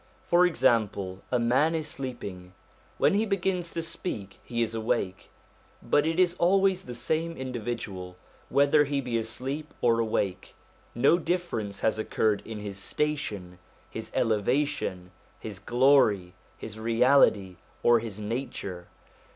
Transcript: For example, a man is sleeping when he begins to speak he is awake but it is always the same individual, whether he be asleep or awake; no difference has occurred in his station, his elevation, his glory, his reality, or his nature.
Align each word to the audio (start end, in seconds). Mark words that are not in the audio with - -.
For 0.25 0.47
example, 0.47 1.21
a 1.31 1.37
man 1.37 1.75
is 1.75 1.87
sleeping 1.87 2.53
when 2.97 3.13
he 3.13 3.23
begins 3.23 3.71
to 3.73 3.83
speak 3.83 4.39
he 4.43 4.63
is 4.63 4.73
awake 4.73 5.29
but 5.83 6.07
it 6.07 6.19
is 6.19 6.33
always 6.39 6.81
the 6.81 6.95
same 6.95 7.37
individual, 7.37 8.15
whether 8.49 8.85
he 8.85 8.99
be 8.99 9.19
asleep 9.19 9.75
or 9.79 9.99
awake; 9.99 10.55
no 10.95 11.19
difference 11.19 11.81
has 11.81 11.99
occurred 11.99 12.41
in 12.45 12.57
his 12.61 12.79
station, 12.79 13.59
his 13.91 14.09
elevation, 14.15 15.11
his 15.39 15.59
glory, 15.59 16.33
his 16.57 16.79
reality, 16.79 17.57
or 17.83 17.99
his 17.99 18.19
nature. 18.19 18.87